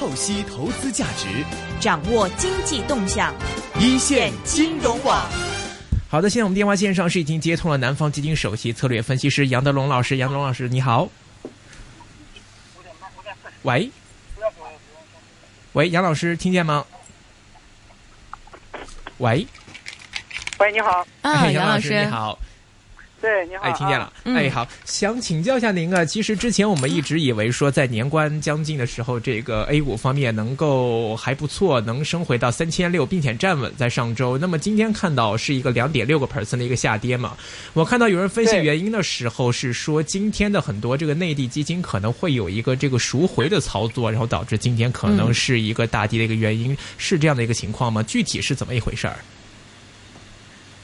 [0.00, 1.44] 透析投资价值，
[1.78, 3.34] 掌握经济动向，
[3.78, 5.28] 一线金融网。
[6.08, 10.16] 好的，现在我们电话线上是已经接通了南方基金首席策略分析师杨德龙老师。
[10.16, 11.06] 杨德龙老师，你好。
[13.60, 13.90] 喂，
[15.74, 16.86] 喂，杨老师，听见吗？
[19.18, 19.46] 喂，
[20.60, 22.38] 喂，你好，哎啊，杨老杨师你好。
[23.20, 24.12] 对，你好，哎，听见了。
[24.24, 26.04] 哎，好，想请教一下您啊。
[26.04, 34.38] 其实之前我们一直以为说，在年关将近的时候，这个 A 股方面能够还不错，能升回到三千六，并且站稳在上周。
[34.38, 37.36] 那么今天看到是一个两点六个 percent 的一个下跌嘛。
[37.74, 48.02] 我看到有人分析原因的时候是说，今天的很多这个内地基金可能会有一个这个赎回的操作，然后导致今天可能嗯是一个大跌的一个原因，是这样的一个情况吗？
[48.02, 49.16] 具体是怎么一回事儿？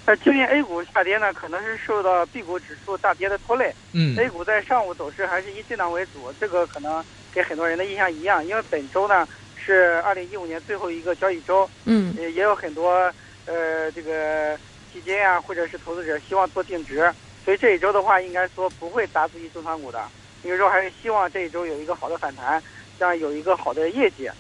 [0.07, 3.75] 呃，今年 A 股下跌呢，可能是受到 B 股指数大跌的拖累。
[3.93, 4.17] 嗯。
[4.17, 12.15] A 股在上午走势还是以震荡为主，这个可能给很多人的印象一样，因为本周呢是二零一五年最后一个交易周，嗯。
[12.17, 13.13] 也也有很多
[13.47, 14.57] 呃这个
[14.93, 17.13] 基金啊或者是投资者希望做定值，
[17.45, 20.01] 所以这一周的话应该说不会砸自己重仓股的，
[20.45, 22.63] 因为说还是希望这一周有一个好的反弹，
[22.97, 24.31] 这样有一个好的业绩，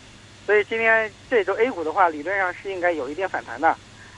[0.46, 3.76] 所以今天这一周 A 股的话理论上是应该有一定反弹的，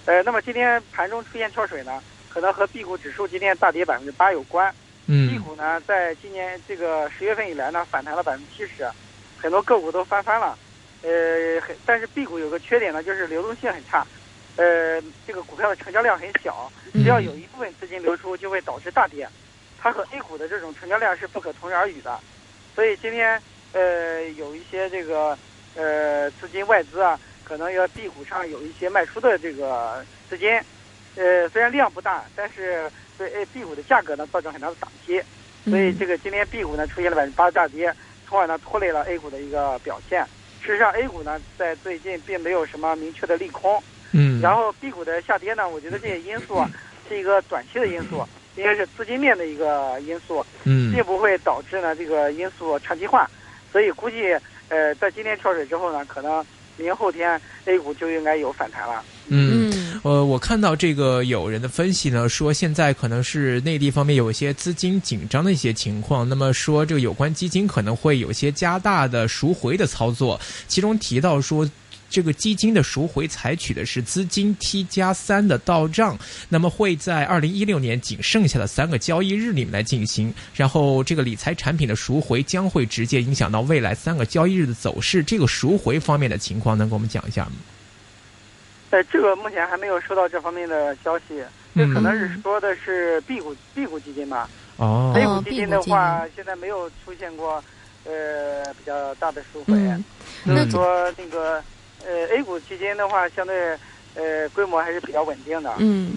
[0.08, 4.72] 呃，那么今天盘中出现跳水呢，可能和 B 股指数今天大跌百分之八有关。
[5.06, 8.88] B 嗯股呢，在今年这个十月份以来呢，反弹了百分之七十，
[9.36, 10.58] 很多个股都翻番了。
[11.02, 14.06] 呃，但是 B 股有个缺点呢，就是流动性很差，
[14.56, 19.28] 呃，这个股票的成交量很小，只要有一部分资金流出，就会导致大跌。
[19.78, 22.18] 它和 A 股的这种成交量是不可同日而语的，
[22.74, 23.38] 所以今天
[23.74, 25.36] 呃有一些这个
[25.76, 30.50] 呃资金外资啊，可能要 B 股上有一些卖出的这个资金，
[31.16, 35.22] 呃虽然量不大，但是对 A B 股的价格呢造成很大的打击。
[35.64, 37.92] 所以这个今天 B 股呢出现了百分之八的大跌，
[38.26, 40.24] 从而呢拖累了 A 股的一个表现。
[40.60, 43.82] 事实上，A 股呢在最近并没有什么明确的利空，
[44.12, 46.70] 嗯，然后 B 股的下跌呢，我觉得这些因素啊
[47.08, 48.26] 是一个短期的因素，
[48.56, 53.28] 应该是资金面的一个因素，嗯并不会导致呢这个因素长期化。
[53.70, 54.34] 所以估计
[54.68, 56.44] 呃在今天跳水之后呢，可能
[56.78, 59.02] 明后天 A 股就应该有反弹了。
[59.28, 59.70] 嗯。
[59.70, 71.68] 嗯呃，我看到这个有人的分析呢，说现在可能是内地方面有一些资金紧张的一些情况，那么说这个有关基金可能会有些加大的赎回的操作，其中提到说。
[72.10, 85.22] 这个基金的赎回采取的是资金 T 加三的到账，那么会在二零一六年仅剩下的三个交易日里面来进行，然后这个理财产品的赎回将会直接影响到未来三个交易日的走势。
[85.22, 87.52] 这个赎回方面的情况，能给我们讲一下吗？
[88.90, 91.42] 呃，这个目前还没有收到这方面的消息，
[91.74, 94.48] 这嗯可能是说的是 B 股 B 股基金吧。
[94.78, 97.62] 哦 A 哦股基金的话，现在没有出现过
[98.04, 100.04] 呃比较大的赎回，嗯
[100.46, 101.62] 就是嗯说那个
[102.06, 103.76] 呃 A 股基金的话，相对
[104.14, 105.74] 呃规模还是比较稳定的。
[105.78, 106.16] 嗯。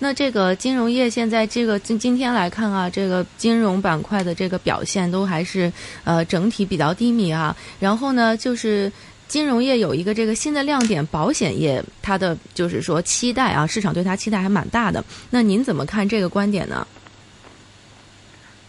[0.00, 7.56] 那这个金融业现在这个今今天来看啊，这个金融板块的这个表现都还是呃整体比较低迷啊。
[7.78, 8.90] 然后呢，就是
[9.28, 15.02] 金融业有一个这个新的亮点，保险业它的就是说期待啊，市场对它期待还蛮大的。
[15.30, 16.86] 那您怎么看这个观点呢？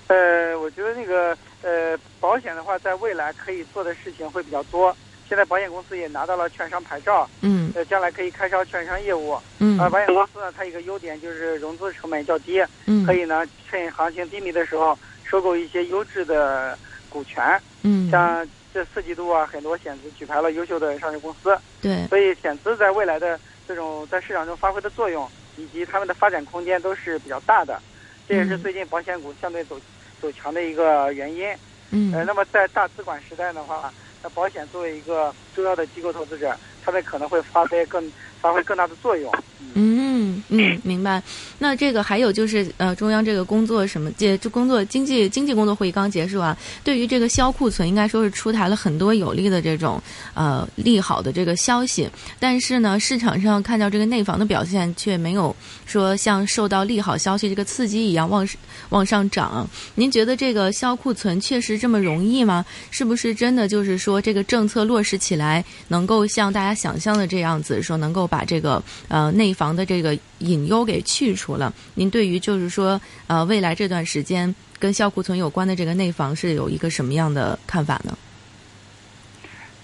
[0.08, 4.96] 呃，我觉得那个呃保险的话，在未来可以做的事情会比较多。
[5.28, 9.38] 现在保险公司也拿到了券商牌照，嗯呃，将来可以开销券商业务。
[9.60, 16.78] 嗯呃，保险公司呢，它一个优点就是融资成本较低，嗯可以呢趁行情低迷的时候收购一些优质的
[17.10, 17.60] 股权。
[17.84, 27.80] 嗯像这四季度啊，很多险资举牌了优秀的上市公司，对所以险资在未来的这种在市场中发挥的作用，以及他们的发展空间都是比较大的。
[28.28, 29.80] 这也是嗯最近保险股相对走
[30.22, 31.48] 走强的一个原因。
[31.92, 33.94] 嗯呃，那么在大资管时代的话，
[34.26, 39.32] 那保险作为一个重要的机构投资者，他们可能会发挥更发挥更大的作用。
[39.74, 41.22] 嗯嗯， 明白。
[41.60, 50.02] 那这个还有就是呃，中央这个工作什么，这这工作经济经济工作会议刚结束啊，对于这个销库存，应该说是出台了很多有利的这种
[50.34, 52.10] 呃利好的这个消息。
[52.40, 55.54] 但是呢，市场上看到这个内房的表现却没有
[55.86, 58.48] 说像受到利好消息这个刺激一样往
[58.90, 59.68] 往上涨。
[59.96, 62.66] 您觉得这个销库存确实这么容易吗？
[62.92, 71.74] 是不是真的就是说这个政策落实起来，能够像大家想象的这样子，说能够把这个呃内房的这个隐忧给去除了？
[71.94, 78.18] 您对于就是说呃未来这段时间跟销库存有关的这个内房是有一个什么样的看法呢？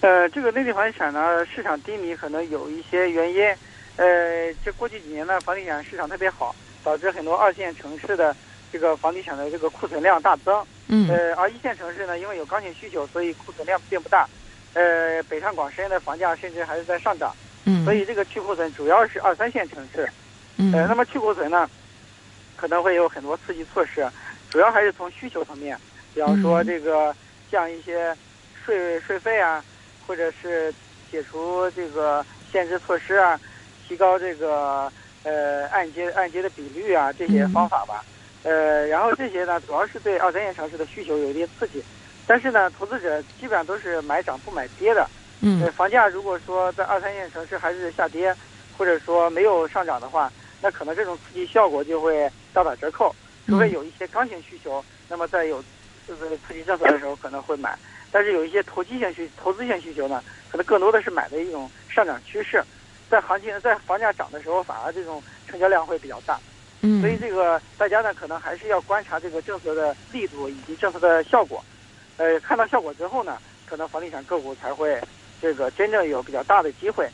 [0.00, 3.44] 呃，这个内地房地产呢，市场低迷可能有一些原因。
[3.96, 8.34] 呃，这过去几年呢，房地产市场特别好，导致很多二线城市的
[8.72, 10.64] 这个房地产的这个库存量大增。
[10.88, 14.28] 嗯呃，而一线城市呢，因为有刚性需求，所以库存量并不大。
[14.74, 17.32] 呃，北上广深的房价甚至还是在上涨，
[17.64, 20.08] 嗯，所以这个去库存主要是二三线城市。
[20.56, 21.68] 嗯，呃，那么去库存呢，
[22.56, 24.06] 可能会有很多刺激措施，
[24.50, 25.78] 主要还是从需求层面，
[26.14, 27.14] 比方说嗯这个
[27.50, 28.14] 降一些
[28.64, 29.64] 税税费啊，
[30.06, 30.72] 或者是
[31.10, 33.38] 解除这个限制措施啊，
[33.86, 34.92] 提高这个
[35.22, 38.04] 呃按揭按揭的比率啊这些嗯方法吧。
[38.42, 41.82] 呃，然后这些呢，主要是对二三线城市的需求有一定刺激，
[42.26, 45.08] 但是呢，投资者基本上都是买涨不买跌的。
[45.44, 48.34] 嗯呃，房价如果说在二三线城市还是下跌，
[48.78, 53.14] 或者说没有上涨的话，那可能这种刺激效果就会大打折扣。
[53.46, 55.62] 除非有一些刚性需求，那么在有
[56.06, 57.76] 这个刺激政策的时候可能会买。
[58.12, 62.62] 但是有一些投机性需投资性需求呢，可能更多的是买的一种上涨趋势。
[63.10, 66.38] 在行情在房价涨的时候，反而这种成交量会比较大。
[66.82, 71.62] 嗯，所以这个大家呢，可能还是要观察这个政策的力度以及政策的效果。
[72.18, 75.00] 呃，看到效果之后呢，可能房地产个股才会
[75.42, 77.06] 这个真正有比较大的机会。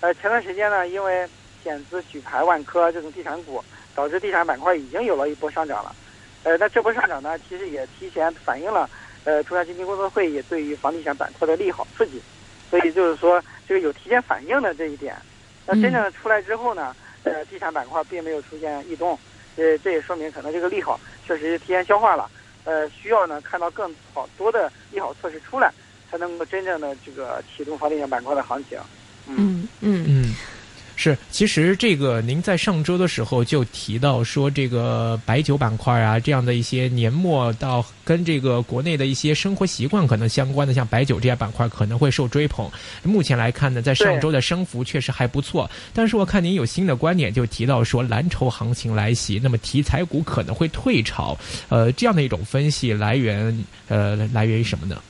[0.00, 1.26] 呃，前段时间呢，因为
[1.62, 3.64] 险资、举牌、万科这种地产股，
[3.94, 5.94] 导致地产板块已经有了一波上涨了。
[6.42, 8.90] 呃，那这波上涨呢，其实也提前反映了
[9.22, 12.20] 呃中央经济工作会议对于房地产板块的利好刺激。
[12.68, 15.14] 所以就是说，这个有提前反应的这一点。
[15.64, 16.94] 那真正出来之后呢？
[17.24, 19.18] 呃，地产板块并没有出现异动，
[19.56, 22.30] 呃，这也说明可能这个利好确实是提前消化了，
[22.64, 25.70] 呃，需要呢看到更好多的利好措施出来，
[26.10, 28.78] 才能够真正的这个启动房地产板块的行情。
[29.26, 30.34] 嗯嗯嗯，
[30.96, 42.70] 是，其实这个您在上周的时候就提到说，这个白酒板块啊，这样的一些年末到跟这个国内的一些生活习惯可能相关的，像白酒这些板块可能会受追捧。
[43.02, 51.36] 目前来看呢，在上周的升幅确实还不错，但是我看您有新的观点，就提到说蓝筹行情来袭，那么题材股可能会退潮。
[51.68, 55.02] 呃，这样的一种分析来源，呃，来源于什么呢？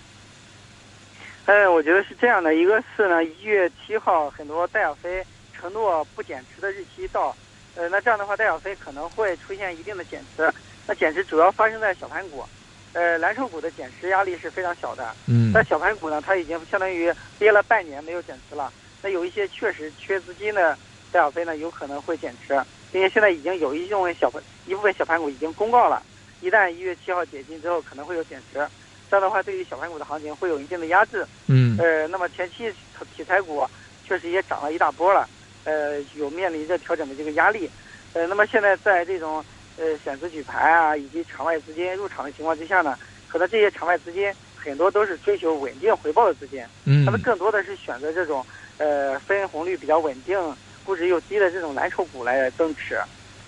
[1.48, 7.34] 呃，我觉得是这样的，一个是呢，一月七号很多戴小飞承诺不减持的日期到，
[7.74, 10.46] 呃，那这样的话，戴小飞可能会出现一定的减持。
[10.86, 12.44] 那减持主要发生在小盘股，
[12.92, 15.10] 呃，蓝筹股的减持压力是非常小的。
[15.26, 18.70] 嗯但小盘股呢，它已经相当于跌了半年没有减持了。
[19.02, 20.76] 那有一些确实缺资金的
[21.10, 22.48] 戴小飞呢，有可能会减持，
[22.92, 26.02] 并且现在已经有一部分小盘一部分小盘股已经公告了，
[26.42, 28.68] 一旦一月七号解禁之后，可能会有减持。
[29.10, 31.26] 这样的话，对于小盘股的行情会有一定的压制。
[31.46, 32.72] 嗯呃，那么前期
[33.16, 33.66] 题材股
[34.06, 35.28] 确实也涨了一大波了，
[35.64, 37.70] 呃，有面临着调整的这个压力。
[38.14, 39.44] 呃，那么现在在这种
[39.76, 48.44] 呃险资举牌啊，以及场外资金入场的情况之下呢，可能这些场外资金很多都是追求稳定回报的资金，嗯他们更多的是选择这种
[48.78, 50.38] 呃分红率比较稳定、
[50.84, 52.98] 估值又低的这种蓝筹股来增持。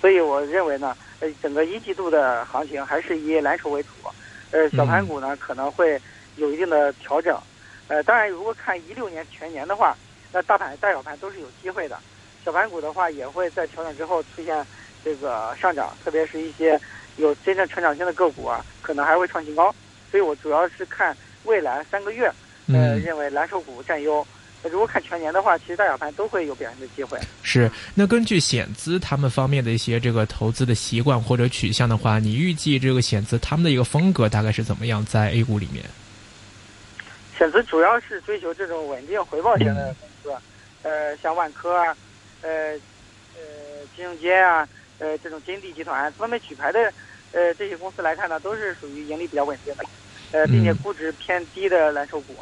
[0.00, 3.90] 所以我认为呢，呃，整个一季度的行情还是以蓝筹为主，
[4.50, 6.00] 呃，小盘股呢可能会
[6.36, 7.38] 有一定的调整。
[7.88, 9.96] 呃，当然，如果看一六年全年的话，
[10.32, 11.98] 那大盘、大小盘都是有机会的。
[12.44, 14.64] 小盘股的话，也会在调整之后出现
[15.04, 16.80] 这个上涨，特别是一些
[17.16, 19.74] 有真正成长性的个股啊，可能还会创新高。
[20.10, 22.26] 所以我主要是看未来三个月，
[22.68, 24.24] 呃，嗯认为蓝筹股占优。
[24.24, 27.18] 那如果看全年的话，其实大小盘都会有表现的机会。
[27.42, 35.84] 是，那根据险资他们方面的一些这个投资的习惯或者取向的话，你预计这个险资他们的一个风格大概是怎么样在 A 股里面？
[37.38, 40.42] 险资主要是追求这种稳定回报型的公司，
[40.82, 41.96] 呃，像万科啊，
[42.42, 42.72] 呃，
[43.34, 43.40] 呃，
[43.96, 46.92] 金融街啊，呃，这种金地集团，他们举牌的，
[47.32, 49.84] 呃，这些公司来看呢，都是属于盈利比较稳定的，
[50.32, 52.36] 呃，并且嗯估值偏低的蓝筹股。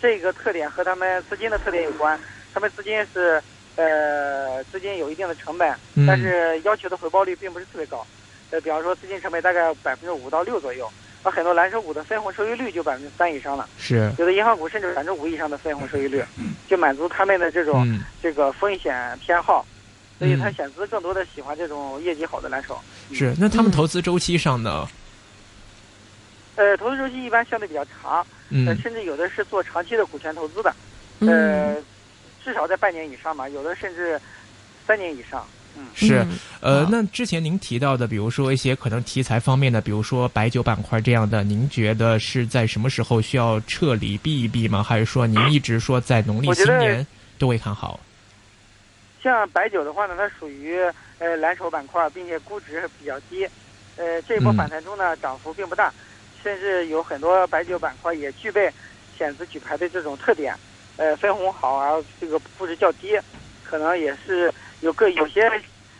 [0.00, 2.18] 这个特点和他们资金的特点有关，
[2.54, 3.42] 他们资金是，
[3.76, 8.06] 呃，资金有一定的成本，嗯但是要求的回报率并不是特别高，
[8.50, 10.90] 呃，比方说资金成本大概百分之五到六左右，
[11.22, 13.68] 而很多蓝筹股的分红收益率就百分之三以上了。
[13.78, 16.24] 是，有的银行股甚至百分之五以上的分红收益率，
[16.68, 19.64] 就满足他们的这种、嗯这个风险偏好，
[20.18, 22.78] 所以嗯他险资更多的喜欢这种业绩好的蓝筹。
[23.12, 23.34] 是。
[23.38, 24.86] 那他们嗯投资周期上呢？
[26.60, 30.70] 呃，投资周期一般相对比较长，呃，嗯甚至有的是做长期的股权投资的，
[31.20, 31.82] 嗯呃，
[32.44, 34.20] 至少在半年以上嘛，有的甚至
[34.86, 35.42] 三年以上。
[35.74, 36.18] 嗯，是。
[36.18, 44.82] 嗯呃，那之前您提到的，比如说一些可能题材方面的，比如说白酒板块这样的，您觉得是在什么时候需要撤离避一避吗？
[44.82, 47.06] 还是说您一直说在农历新年
[47.38, 47.98] 都会看好？
[49.22, 50.76] 像白酒的话呢，它属于
[51.20, 53.48] 呃蓝筹板块，并且估值比较低，
[53.96, 55.92] 呃，这一波嗯反弹中呢，涨幅并不大，
[56.42, 58.72] 甚至有很多白酒板块也具备
[59.16, 60.54] 险资举牌的这种特点，
[60.96, 63.18] 呃，分红好啊，这个估值较低，
[63.64, 65.50] 可能也是有个有些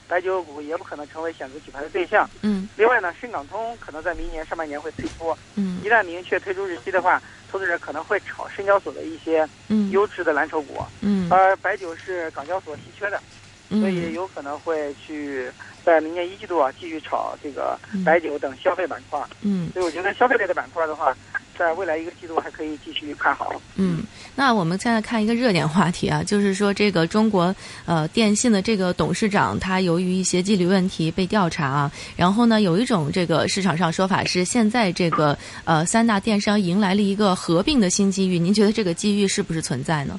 [0.09, 2.29] 白酒股也不可能成为险资举牌的对象。
[2.43, 2.69] 嗯。
[2.77, 5.81] 另外呢，深港通可能在明年上半年会推出，嗯。
[5.85, 9.91] 一旦明确推出日期的话，投资者可能会炒深交所的一些嗯。
[9.91, 11.31] 优质的蓝筹股，嗯。
[11.31, 13.21] 而白酒是港交所稀缺的，
[13.69, 15.49] 所以嗯有可能会去
[15.85, 19.21] 在明年一季度啊继续炒这个嗯白酒等消费板块。
[19.43, 21.17] 嗯所以我觉得消费类的板块的话，
[21.57, 23.53] 在未来一个季度还可以继续看好。
[23.77, 24.03] 嗯，
[24.35, 27.55] 那我们现在看一个热点话题啊，就是说这个中国
[27.87, 40.19] 呃电信的这个董事长，他由于一些纪律问题被调查啊，然后呢有一种这个市场上说法是，现在这个呃三大电商迎来了一个合并的新机遇，您觉得这个机遇是不是存在呢？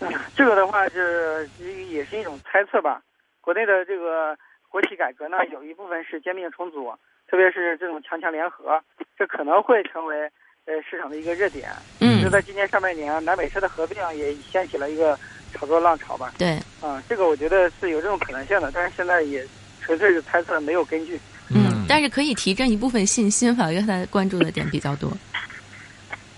[0.00, 1.48] 嗯，这个的话是
[1.90, 3.00] 也是一种猜测吧。
[3.48, 4.36] 国内的这个
[4.68, 6.92] 国企改革呢，有一部分是兼并重组，
[7.26, 8.78] 特别是这种强强联合，
[9.18, 10.30] 这可能会成为
[10.66, 11.70] 呃市场的一个热点。
[11.98, 15.18] 嗯就在今年上半年，南北车的合并也掀起了一个
[15.54, 16.34] 炒作浪潮吧。
[16.36, 19.42] 对，啊、这个我觉得是有这种可能性的，但是现在也
[19.80, 21.18] 纯粹是猜测，没有根据。
[21.48, 25.10] 嗯，但是可以提振一部分信心，反而大家关注的点比较多。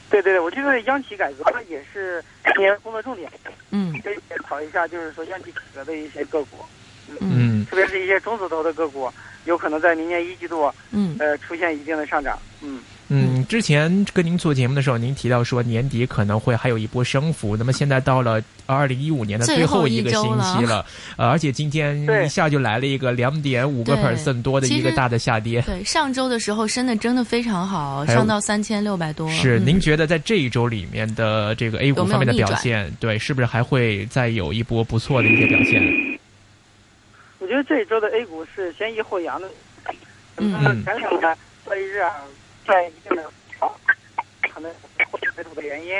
[0.08, 2.22] 对对对，我觉得央企改革也是
[2.54, 3.28] 今年工作重点，
[3.72, 6.64] 嗯可以检讨一下，就是说央企改革的一些个股。
[7.20, 7.30] 嗯
[7.62, 9.10] 嗯特别是一些中字头的个股，
[9.44, 12.38] 有可能在明年一季度嗯呃出现一定的上涨。
[12.62, 20.84] 嗯，嗯，之前跟您做节目的时候，您提到说年底可能会还有一波升幅，那么现在到了二零一五年的最后一个星期了，
[21.16, 25.62] 呃，而且今天一下就来了一个两点五个 percent 多的一个大的下跌。
[25.62, 29.30] 对，上周的时候升的真的非常好，上到三千六百多。
[29.30, 35.82] 是，嗯您觉得在这一周里面的这个 A 股方面的表现，对，是不是还会再有一波不错的一些表现？
[37.50, 39.50] 我觉得这一周的 A 股是先抑后扬的。
[40.36, 42.14] 嗯嗯前两个交易日啊，
[42.64, 43.28] 在一定的
[44.54, 44.72] 可能
[45.10, 45.90] 后期回吐的原因，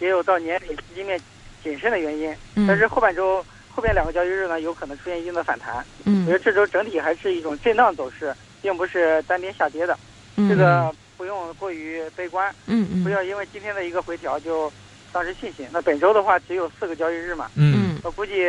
[0.00, 1.16] 也有到年底资金面
[1.62, 2.34] 谨慎的原因。
[2.56, 3.40] 嗯但是后半周
[3.70, 5.86] 后边两个交易日呢，有可能出现一定的反弹。
[6.04, 9.96] 嗯我觉得这周整体还是一种震荡走势，并不是单边下跌的。
[10.34, 12.52] 嗯这个不用过于悲观。
[12.66, 14.68] 嗯嗯不要因为今天的一个回调就
[15.12, 15.64] 丧失信心。
[15.70, 18.44] 那本周的话只有四个交易日嘛，嗯嗯我估计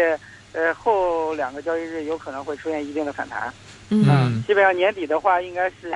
[0.54, 3.54] 呃后两个交易日有可能会出现一定的反弹。
[3.90, 5.92] 嗯嗯基本上年底的话应该是，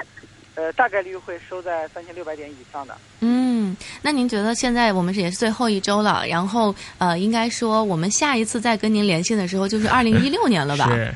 [0.55, 2.95] 呃大概率会收在三千六百点以上的。
[3.19, 10.89] 嗯，那您觉得现在我们是也是最后一周了，然后呃，应该说我们下一次再跟您联系的时候就是二零一六年了吧？
[10.91, 11.13] 是。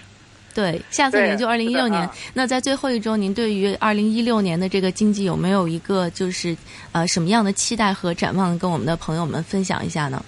[0.53, 2.15] 对，下次对您就二零一六年啊。
[2.33, 6.57] 那在最后一周，您对于二零一六年的这个经济有没有一个就是
[6.93, 10.25] 呃什么样的期待和展望，跟我们的朋友们分享一下呢？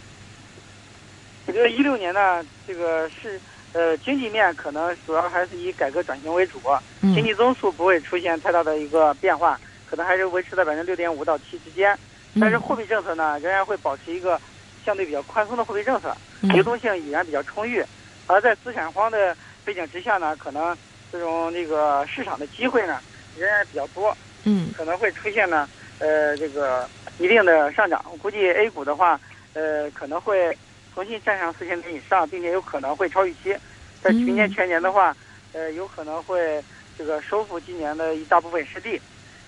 [1.49, 3.41] 我觉得一六年呢，这个是
[3.73, 6.61] 呃经济面可能主要还是以改革转型为主，
[7.01, 11.97] 嗯经济增速不会出现太大的一个变化，可能还是维持在百分之六点五到七之间。
[12.39, 14.39] 但是嗯货币政策呢，仍然会保持一个
[14.85, 17.83] 相对比较宽松的货币政策，嗯流动性依然比较充裕。
[18.27, 20.77] 而在资产荒的背景之下呢，可能
[21.11, 22.99] 这种这个市场的机会呢
[23.35, 26.87] 仍然比较多，嗯可能会出现呢呃这个
[27.17, 28.05] 一定的上涨。
[28.11, 29.19] 我估计 A 股的话，
[29.53, 30.55] 呃可能会
[30.99, 33.55] 重新站上四千点以上，并且有可能会超预期。
[34.01, 35.15] 在明年嗯全年的话，
[35.53, 36.61] 呃有可能会
[36.97, 38.99] 这个收复今年的一大部分失地。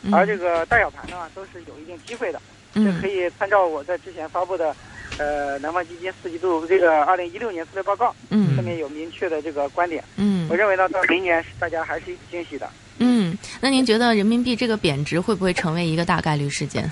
[0.04, 2.42] 嗯而这个大小盘呢，都是有一定机会的。
[2.74, 4.74] 这可嗯以参照我在之前发布的，
[5.18, 10.02] 呃，南方基金四季度这个二零一六年策略报告，嗯上面有明确的这个观点。
[10.16, 12.70] 嗯我认为呢，到明年大家还是有惊喜的。
[13.00, 16.90] 嗯，那您觉得人民币这个贬值会不会成为一个大概率事件？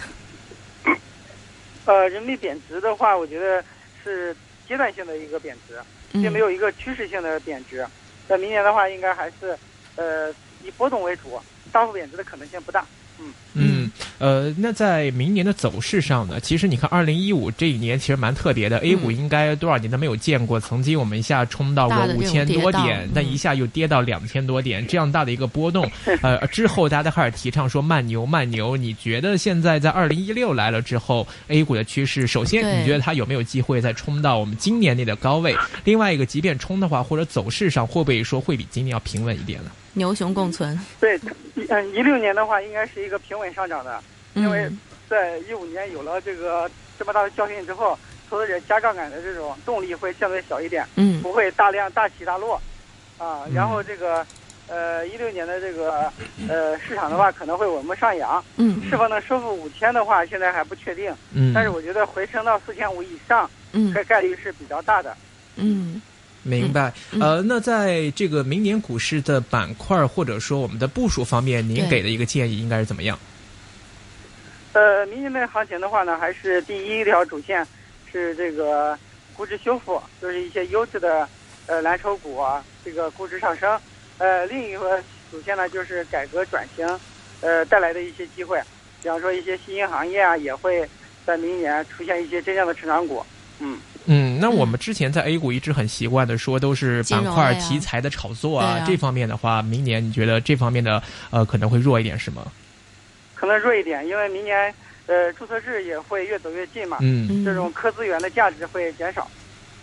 [1.86, 3.64] 呃，人民币贬值的话，我觉得
[4.04, 4.36] 是
[4.70, 5.74] 阶段性的一个贬值，
[6.14, 7.84] 嗯并没有一个趋势性的贬值。
[8.28, 9.58] 在明年的话，应该还是
[9.96, 10.32] 呃
[10.64, 12.86] 以波动为主，大幅贬值的可能性不大。
[13.18, 13.79] 嗯嗯，
[14.20, 16.40] 呃，那在明年的走势上呢？
[16.40, 25.90] 其实你看，二零一五这一年其实蛮特别的、a 股应该多少年都没有见过，曾经我们一下冲到过五千多点宕，但一下又跌到两千多点，这样大的一个波动，
[26.22, 28.76] 呃，之后大家都开始提倡说慢牛慢牛。
[28.76, 35.56] 你觉得现在在二零一六来了之后，A 股的趋势，首先你觉得它有没有机会再冲到我们今年内的高位？
[35.86, 39.72] 另外一个，即便冲的话，或者走势上会不会说会比今年要平稳一点呢？
[39.94, 40.78] 牛熊共存。
[41.00, 41.20] 对，
[41.70, 44.02] 嗯，一六年的话，应该是一个平稳上涨的。
[44.36, 44.80] 因为嗯
[45.10, 47.98] 在一五年有了这个这么大的教训之后，
[48.30, 51.20] 投资者加杠杆的这种动力会相对小一点，嗯。
[51.22, 52.56] 不会大量大起大落，
[53.18, 53.54] 啊，嗯。
[53.56, 54.24] 然后这个
[54.68, 56.14] 呃一六年的这个
[56.48, 58.80] 呃市场的话可能会稳步上扬，嗯。
[58.88, 63.92] 是否能收复五千的话现在还不确定，嗯，但是我觉得回升到四千五以上，嗯。
[63.92, 65.18] 这概率是比较大的。
[65.56, 66.00] 嗯
[66.50, 73.18] 明白，嗯呃，那在这个明年股市的板块或者说我们的部署方面，您给的一个建议应该是怎么样？
[74.74, 77.66] 呃，明年的行情的话呢，还是第一条主线
[78.12, 78.98] 是这个
[79.36, 81.28] 估值修复，就是一些优质的
[81.68, 83.80] 呃蓝筹股啊，这个估值上升。
[84.18, 85.02] 呃，另一个
[85.32, 86.86] 主线呢，就是改革转型，
[87.42, 88.62] 呃带来的一些机会。
[89.02, 90.88] 比方说一些新兴行业啊，也会
[91.26, 93.26] 在明年出现一些真正的成长股。
[93.60, 102.44] 嗯嗯，那我们之前在 A 股一直很习惯的说都是板块题材的炒作啊，啊这方面的话，明年你觉得这方面的呃可能会弱一点是吗？
[103.36, 104.74] 可能弱一点，因为明年
[105.08, 109.28] 呃注册制也会越走越近嘛，嗯嗯这种科资源的价值会减少。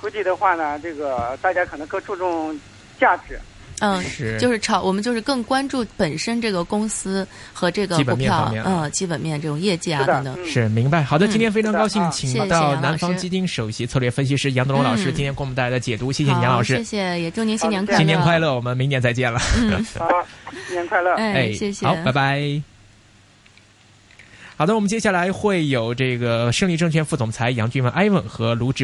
[0.00, 2.58] 估计的话呢，这个大家可能更注重
[2.98, 3.38] 价值。
[3.80, 10.34] 嗯，是就是炒，我们就是更关注本身这个公司和这个股票嗯，基本面这种业绩啊等，等。
[10.38, 11.02] 嗯，是明白。
[11.02, 18.38] 好的，嗯今天非常高兴请到南方基金首席策略分析师杨德龙老师，嗯今天给我们带来的解读，谢谢杨老师谢，谢，也祝您新年快乐，新年快！
[18.38, 19.38] 乐，我们明年再见了。
[19.60, 20.08] 嗯， 好，
[20.66, 21.14] 新年快乐。
[21.16, 22.62] 哎，谢谢，好，拜拜。
[24.56, 28.74] 好的，我们接下来会有这个胜利证券副总裁杨俊文 Ivan 和卢志。